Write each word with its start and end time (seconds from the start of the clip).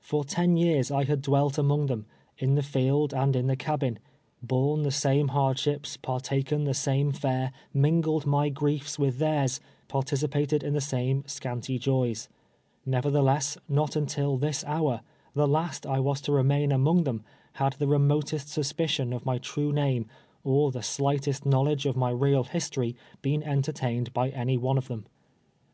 For 0.00 0.24
ten 0.24 0.56
years 0.56 0.90
I 0.90 1.04
had 1.04 1.20
dwelt 1.20 1.58
among 1.58 1.88
them, 1.88 2.06
in 2.38 2.54
the 2.54 2.62
field 2.62 3.12
and 3.12 3.36
in 3.36 3.48
the 3.48 3.54
cabin, 3.54 3.98
borne 4.42 4.82
the 4.82 4.90
same 4.90 5.28
hardships, 5.28 5.98
partaken 5.98 6.64
the 6.64 6.72
same 6.72 7.12
fare, 7.12 7.52
mingled 7.74 8.24
my 8.24 8.48
griefs 8.48 8.98
with 8.98 9.18
theirs, 9.18 9.60
participated 9.86 10.62
in 10.62 10.72
the 10.72 10.80
same 10.80 11.22
scanty 11.26 11.78
joys; 11.78 12.30
nevertheless, 12.86 13.58
not 13.68 13.94
until 13.94 14.38
this 14.38 14.64
hour, 14.64 15.02
the 15.34 15.46
last 15.46 15.84
I 15.86 16.00
was 16.00 16.22
to 16.22 16.32
re 16.32 16.42
main 16.42 16.72
among 16.72 17.04
them, 17.04 17.22
had 17.60 17.74
the 17.74 17.88
remotest 17.88 18.46
susj^icion 18.48 19.14
of 19.14 19.26
my 19.26 19.36
true 19.36 19.70
name, 19.70 20.06
or 20.44 20.72
the 20.72 20.82
slightest 20.82 21.44
knowledge 21.44 21.84
of 21.84 21.94
my 21.94 22.08
real 22.08 22.44
his 22.44 22.70
tory, 22.70 22.96
been 23.20 23.42
entertained 23.42 24.14
by 24.14 24.30
any 24.30 24.56
one 24.56 24.78
of 24.78 24.88
them. 24.88 25.04